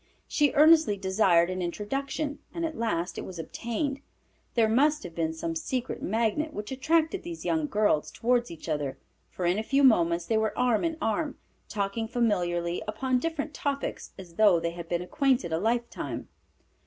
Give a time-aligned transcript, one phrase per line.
[0.27, 3.99] She earnestly desired an introduction, and at last it was obtained.
[4.55, 8.97] There must have been some secret magnet which attracted these young girls toward each other,
[9.29, 11.37] for in a few moments they were arm in arm,
[11.69, 16.29] talking familiarly upon different topics as though they had been acquainted a lifetime.